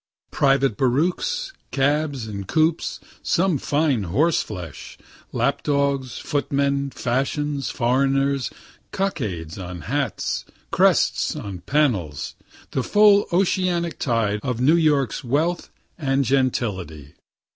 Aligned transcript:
Private 0.31 0.77
barouches, 0.77 1.53
cabs 1.69 2.25
and 2.25 2.47
coupés, 2.47 2.99
some 3.21 3.59
fine 3.59 4.05
horseflesh 4.05 4.97
lapdogs, 5.31 6.17
footmen, 6.17 6.89
fashions, 6.89 7.69
foreigners, 7.69 8.49
cockades 8.91 9.59
on 9.59 9.81
hats, 9.81 10.43
crests 10.71 11.35
on 11.35 11.59
panels 11.59 12.33
the 12.71 12.81
full 12.81 13.27
oceanic 13.31 13.99
tide 13.99 14.39
of 14.41 14.59
New 14.59 14.75
York's 14.75 15.23
wealth 15.23 15.69
and 15.99 16.25
"gentility." 16.25 17.13